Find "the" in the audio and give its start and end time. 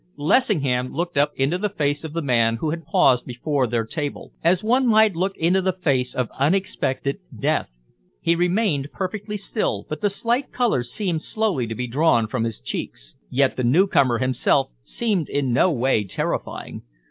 1.59-1.69, 2.13-2.23, 5.61-5.73, 10.01-10.09, 13.57-13.63